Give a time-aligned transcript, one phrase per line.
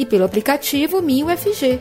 [0.00, 1.78] e pelo aplicativo MinUFG.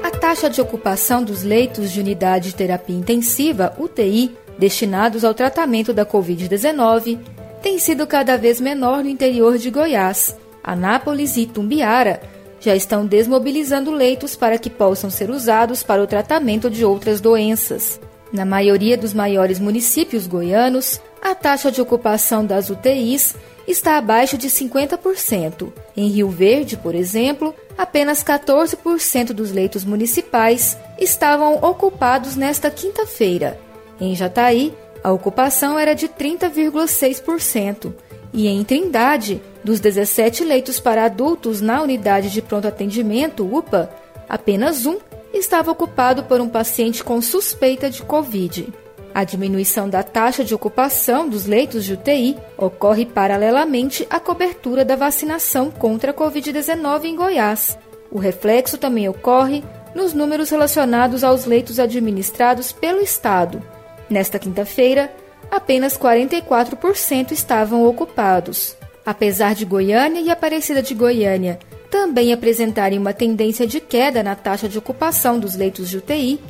[0.00, 5.92] A taxa de ocupação dos leitos de unidade de terapia intensiva, UTI, destinados ao tratamento
[5.92, 7.18] da Covid-19,
[7.60, 10.36] tem sido cada vez menor no interior de Goiás.
[10.62, 12.22] Anápolis e Tumbiara
[12.60, 18.00] já estão desmobilizando leitos para que possam ser usados para o tratamento de outras doenças.
[18.32, 21.00] Na maioria dos maiores municípios goianos,
[21.42, 23.34] taxa de ocupação das UTIs
[23.66, 25.72] está abaixo de 50%.
[25.96, 33.58] Em Rio Verde, por exemplo, apenas 14% dos leitos municipais estavam ocupados nesta quinta-feira.
[34.00, 37.92] Em Jataí, a ocupação era de 30,6%.
[38.32, 43.90] E em Trindade, dos 17 leitos para adultos na unidade de pronto atendimento, UPA,
[44.28, 44.96] apenas um
[45.34, 48.72] estava ocupado por um paciente com suspeita de Covid.
[49.14, 54.96] A diminuição da taxa de ocupação dos leitos de UTI ocorre paralelamente à cobertura da
[54.96, 57.78] vacinação contra a Covid-19 em Goiás.
[58.10, 59.62] O reflexo também ocorre
[59.94, 63.62] nos números relacionados aos leitos administrados pelo Estado.
[64.08, 65.12] Nesta quinta-feira,
[65.50, 68.76] apenas 44% estavam ocupados.
[69.04, 71.58] Apesar de Goiânia e Aparecida de Goiânia
[71.90, 76.40] também apresentarem uma tendência de queda na taxa de ocupação dos leitos de UTI,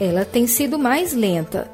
[0.00, 1.70] ela tem sido mais lenta.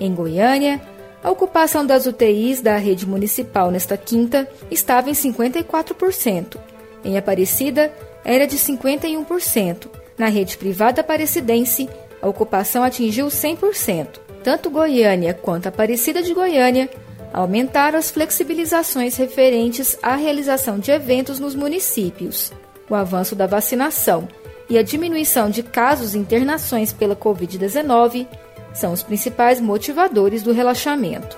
[0.00, 0.80] Em Goiânia,
[1.22, 6.56] a ocupação das UTIs da rede municipal nesta quinta estava em 54%.
[7.04, 7.92] Em Aparecida,
[8.24, 9.88] era de 51%.
[10.18, 11.88] Na rede privada aparecidense,
[12.20, 14.20] a ocupação atingiu 100%.
[14.42, 16.90] Tanto Goiânia quanto Aparecida de Goiânia
[17.32, 22.52] aumentaram as flexibilizações referentes à realização de eventos nos municípios.
[22.90, 24.28] O avanço da vacinação
[24.68, 28.26] e a diminuição de casos e internações pela Covid-19
[28.74, 31.36] são os principais motivadores do relaxamento.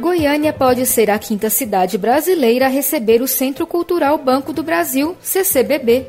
[0.00, 5.16] Goiânia pode ser a quinta cidade brasileira a receber o Centro Cultural Banco do Brasil,
[5.20, 6.06] CCBB.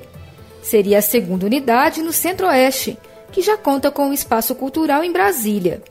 [0.61, 2.97] Seria a segunda unidade no Centro-Oeste,
[3.31, 5.81] que já conta com um espaço cultural em Brasília.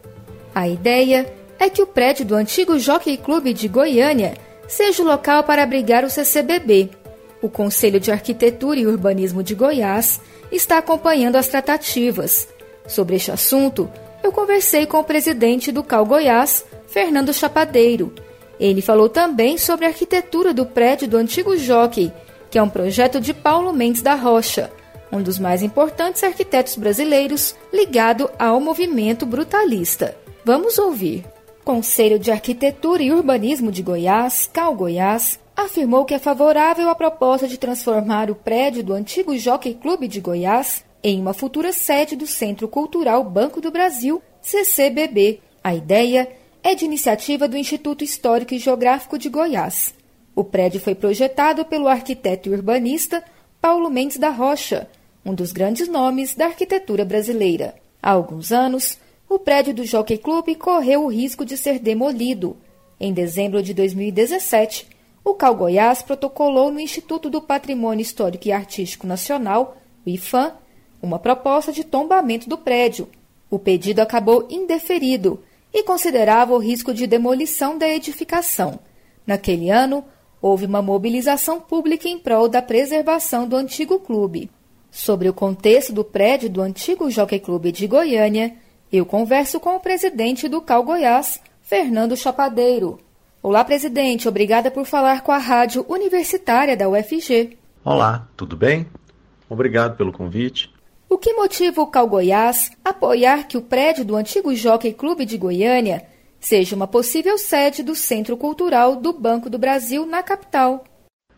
[0.54, 4.34] A ideia é que o prédio do antigo Jockey Club de Goiânia
[4.68, 6.90] seja o local para abrigar o CCBB.
[7.42, 12.48] O Conselho de Arquitetura e Urbanismo de Goiás está acompanhando as tratativas.
[12.86, 13.90] Sobre este assunto,
[14.22, 18.12] eu conversei com o presidente do Cal Goiás, Fernando Chapadeiro.
[18.58, 22.12] Ele falou também sobre a arquitetura do prédio do antigo Jockey,
[22.50, 24.70] que é um projeto de Paulo Mendes da Rocha,
[25.10, 30.16] um dos mais importantes arquitetos brasileiros ligado ao movimento brutalista.
[30.44, 31.24] Vamos ouvir.
[31.64, 37.46] Conselho de Arquitetura e Urbanismo de Goiás, Cal Goiás, afirmou que é favorável à proposta
[37.46, 42.26] de transformar o prédio do antigo Jockey Clube de Goiás em uma futura sede do
[42.26, 45.40] Centro Cultural Banco do Brasil, CCBB.
[45.62, 46.28] A ideia
[46.62, 49.94] é de iniciativa do Instituto Histórico e Geográfico de Goiás.
[50.34, 53.22] O prédio foi projetado pelo arquiteto e urbanista
[53.60, 54.88] Paulo Mendes da Rocha,
[55.24, 57.74] um dos grandes nomes da arquitetura brasileira.
[58.02, 58.98] Há alguns anos,
[59.28, 62.56] o prédio do Jockey Club correu o risco de ser demolido.
[62.98, 64.93] Em dezembro de 2017,
[65.24, 70.52] o Cal Goiás protocolou no Instituto do Patrimônio Histórico e Artístico Nacional, o IFAM,
[71.00, 73.08] uma proposta de tombamento do prédio.
[73.50, 75.42] O pedido acabou indeferido
[75.72, 78.78] e considerava o risco de demolição da edificação.
[79.26, 80.04] Naquele ano,
[80.42, 84.50] houve uma mobilização pública em prol da preservação do antigo clube.
[84.90, 88.54] Sobre o contexto do prédio do antigo Jockey Clube de Goiânia,
[88.92, 93.00] eu converso com o presidente do Cal Goiás, Fernando Chapadeiro.
[93.46, 94.26] Olá, presidente.
[94.26, 97.58] Obrigada por falar com a Rádio Universitária da UFG.
[97.84, 98.86] Olá, tudo bem?
[99.50, 100.72] Obrigado pelo convite.
[101.10, 105.36] O que motiva o Cal Goiás apoiar que o prédio do antigo Jockey Clube de
[105.36, 106.06] Goiânia
[106.40, 110.82] seja uma possível sede do Centro Cultural do Banco do Brasil na capital?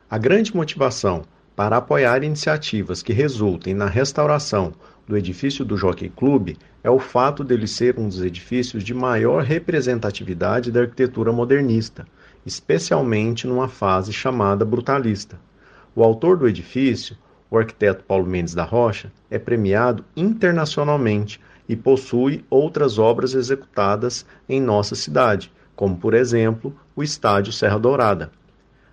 [0.08, 1.24] A grande motivação
[1.56, 4.74] para apoiar iniciativas que resultem na restauração
[5.06, 9.42] do edifício do Jockey Club é o fato dele ser um dos edifícios de maior
[9.42, 12.06] representatividade da arquitetura modernista,
[12.44, 15.38] especialmente numa fase chamada brutalista.
[15.94, 17.16] O autor do edifício,
[17.50, 24.60] o arquiteto Paulo Mendes da Rocha, é premiado internacionalmente e possui outras obras executadas em
[24.60, 28.30] nossa cidade, como, por exemplo, o Estádio Serra Dourada.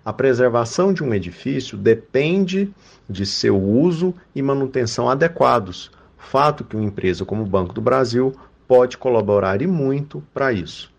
[0.04, 2.70] A preservação de um edifício depende
[3.08, 5.90] de seu uso e manutenção adequados,
[6.24, 8.34] fato que uma empresa como o Banco do Brasil
[8.66, 10.92] pode colaborar e muito para isso.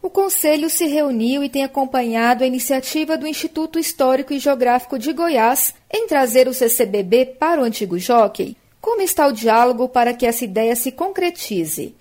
[0.00, 5.12] O Conselho se reuniu e tem acompanhado a iniciativa do Instituto Histórico e Geográfico de
[5.12, 8.56] Goiás em trazer o CCBB para o antigo jockey.
[8.80, 11.96] Como está o diálogo para que essa ideia se concretize?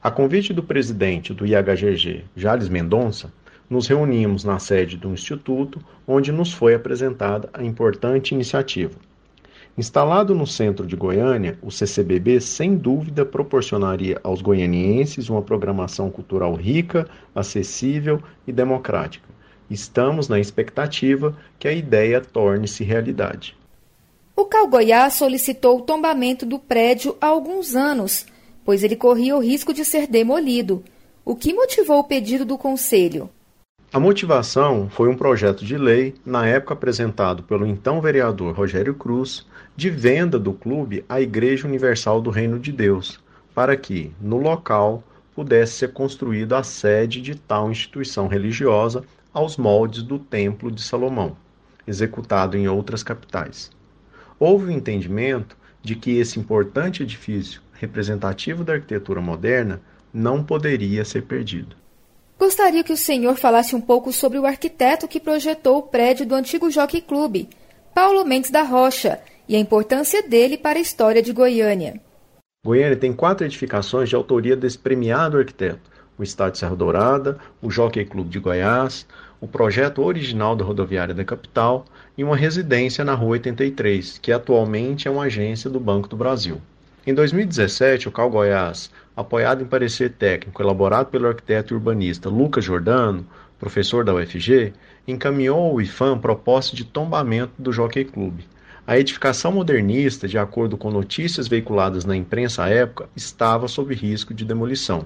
[0.00, 3.32] A convite do presidente do IHGG, Jales Mendonça,
[3.68, 8.94] nos reunimos na sede do Instituto, onde nos foi apresentada a importante iniciativa.
[9.76, 16.54] Instalado no centro de Goiânia, o CCBB sem dúvida proporcionaria aos goianienses uma programação cultural
[16.54, 19.28] rica, acessível e democrática.
[19.68, 23.56] Estamos na expectativa que a ideia torne-se realidade.
[24.36, 28.26] O Cal Goiás solicitou o tombamento do prédio há alguns anos,
[28.64, 30.84] pois ele corria o risco de ser demolido.
[31.24, 33.28] O que motivou o pedido do Conselho?
[33.94, 39.46] A motivação foi um projeto de lei, na época apresentado pelo então vereador Rogério Cruz,
[39.76, 43.20] de venda do clube à Igreja Universal do Reino de Deus,
[43.54, 50.02] para que, no local, pudesse ser construída a sede de tal instituição religiosa aos moldes
[50.02, 51.36] do Templo de Salomão,
[51.86, 53.70] executado em outras capitais.
[54.40, 59.80] Houve o entendimento de que esse importante edifício, representativo da arquitetura moderna,
[60.12, 61.83] não poderia ser perdido.
[62.44, 66.34] Gostaria que o senhor falasse um pouco sobre o arquiteto que projetou o prédio do
[66.34, 67.48] antigo Jockey Clube,
[67.94, 69.18] Paulo Mendes da Rocha,
[69.48, 71.98] e a importância dele para a história de Goiânia.
[72.62, 78.04] Goiânia tem quatro edificações de autoria desse premiado arquiteto: o Estádio Serra Dourada, o Jockey
[78.04, 79.06] Clube de Goiás,
[79.40, 85.08] o projeto original da rodoviária da capital e uma residência na Rua 83, que atualmente
[85.08, 86.60] é uma agência do Banco do Brasil.
[87.06, 92.64] Em 2017, o Cal Goiás, apoiado em parecer técnico elaborado pelo arquiteto e urbanista Lucas
[92.64, 93.26] Jordano,
[93.58, 94.72] professor da UFG,
[95.06, 98.46] encaminhou ao IFAM proposta de tombamento do Jockey Clube.
[98.86, 104.32] A edificação modernista, de acordo com notícias veiculadas na imprensa à época, estava sob risco
[104.32, 105.04] de demolição.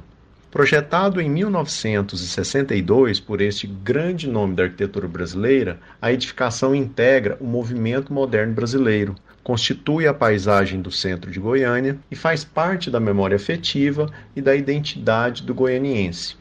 [0.53, 8.12] Projetado em 1962 por este grande nome da arquitetura brasileira, a edificação integra o movimento
[8.12, 14.11] moderno brasileiro, constitui a paisagem do centro de Goiânia e faz parte da memória afetiva
[14.37, 16.37] e da identidade do goianiense.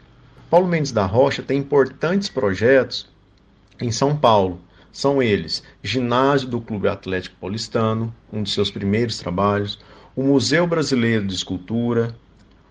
[0.50, 3.08] Paulo Mendes da Rocha tem importantes projetos
[3.80, 4.60] em São Paulo.
[4.92, 9.80] São eles: Ginásio do Clube Atlético Paulistano, um de seus primeiros trabalhos,
[10.16, 12.16] o Museu Brasileiro de Escultura,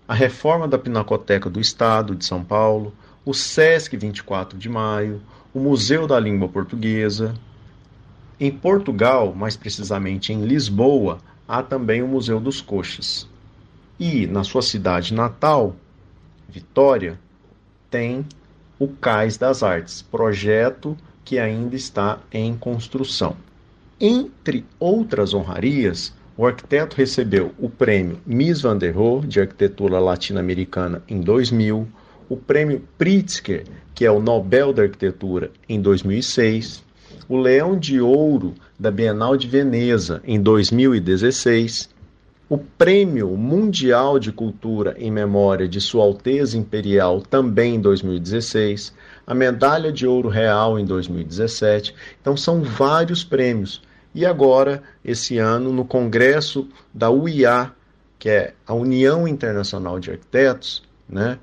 [0.07, 2.93] a reforma da Pinacoteca do Estado de São Paulo,
[3.25, 5.21] o SESC 24 de Maio,
[5.53, 7.33] o Museu da Língua Portuguesa,
[8.39, 13.27] em Portugal, mais precisamente em Lisboa, há também o Museu dos Coxas.
[13.99, 15.75] E na sua cidade natal,
[16.47, 17.19] Vitória,
[17.89, 18.25] tem
[18.79, 20.95] o Cais das Artes, projeto
[21.25, 23.35] que ainda está em construção.
[23.99, 31.01] Entre outras honrarias, o arquiteto recebeu o prêmio Miss Van der Rohe de arquitetura latino-americana
[31.07, 31.87] em 2000,
[32.29, 33.63] o prêmio Pritzker,
[33.95, 36.83] que é o Nobel da Arquitetura, em 2006,
[37.27, 41.89] o Leão de Ouro da Bienal de Veneza em 2016,
[42.49, 48.93] o Prêmio Mundial de Cultura em memória de Sua Alteza Imperial também em 2016,
[49.25, 51.93] a Medalha de Ouro Real em 2017.
[52.21, 53.81] Então são vários prêmios.
[54.15, 57.71] E agora, esse ano, no Congresso da UIA,
[58.17, 61.37] que é a União Internacional de Arquitetos, né?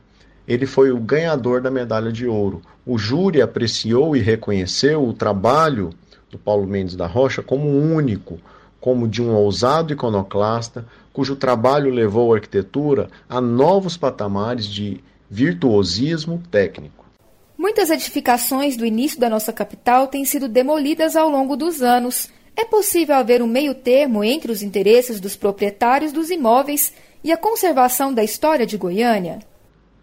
[0.46, 2.60] Ele foi o ganhador da medalha de ouro.
[2.86, 5.90] O júri apreciou e reconheceu o trabalho
[6.30, 8.38] do Paulo Mendes da Rocha como único,
[8.80, 16.42] como de um ousado iconoclasta, cujo trabalho levou a arquitetura a novos patamares de virtuosismo
[16.50, 17.04] técnico.
[17.56, 22.28] Muitas edificações do início da nossa capital têm sido demolidas ao longo dos anos.
[22.54, 28.12] É possível haver um meio-termo entre os interesses dos proprietários dos imóveis e a conservação
[28.12, 29.38] da história de Goiânia?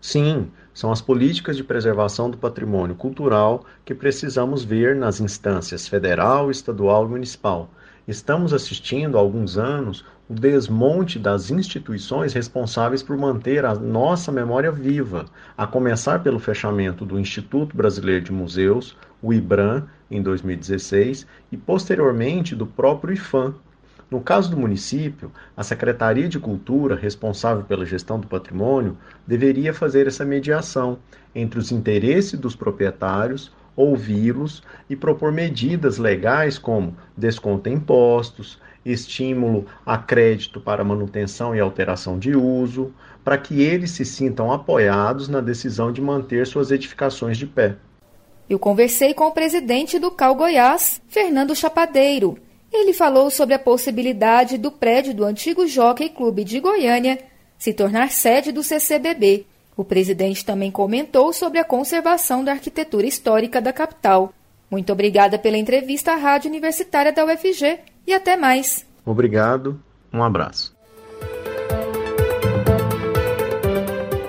[0.01, 6.49] Sim, são as políticas de preservação do patrimônio cultural que precisamos ver nas instâncias federal,
[6.49, 7.69] estadual e municipal.
[8.07, 14.71] Estamos assistindo há alguns anos o desmonte das instituições responsáveis por manter a nossa memória
[14.71, 21.57] viva, a começar pelo fechamento do Instituto Brasileiro de Museus, o IBRAM, em 2016, e
[21.57, 23.53] posteriormente do próprio IFAM,
[24.11, 30.05] no caso do município, a Secretaria de Cultura, responsável pela gestão do patrimônio, deveria fazer
[30.05, 30.99] essa mediação
[31.33, 39.65] entre os interesses dos proprietários, ouvi-los e propor medidas legais como desconto em impostos, estímulo
[39.85, 45.39] a crédito para manutenção e alteração de uso, para que eles se sintam apoiados na
[45.39, 47.77] decisão de manter suas edificações de pé.
[48.49, 52.37] Eu conversei com o presidente do Cal Goiás, Fernando Chapadeiro.
[52.71, 57.19] Ele falou sobre a possibilidade do prédio do antigo Jockey Clube de Goiânia
[57.57, 59.45] se tornar sede do CCBB.
[59.75, 64.33] O presidente também comentou sobre a conservação da arquitetura histórica da capital.
[64.69, 68.85] Muito obrigada pela entrevista à Rádio Universitária da UFG e até mais.
[69.05, 69.81] Obrigado,
[70.13, 70.75] um abraço.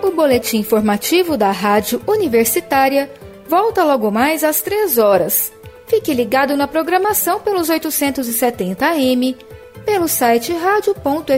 [0.03, 3.11] O boletim informativo da Rádio Universitária
[3.49, 5.53] volta logo mais às três horas.
[5.93, 9.37] Fique ligado na programação pelos 870 AM,
[9.85, 11.37] pelo site radio.fg.br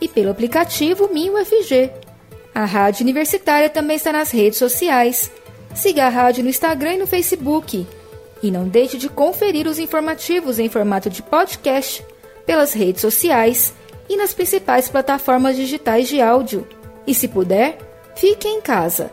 [0.00, 1.90] e pelo aplicativo MinUFG.
[2.54, 5.30] A Rádio Universitária também está nas redes sociais.
[5.74, 7.86] Siga a rádio no Instagram e no Facebook.
[8.42, 12.02] E não deixe de conferir os informativos em formato de podcast
[12.46, 13.74] pelas redes sociais
[14.08, 16.66] e nas principais plataformas digitais de áudio.
[17.06, 17.76] E se puder,
[18.16, 19.12] fique em casa.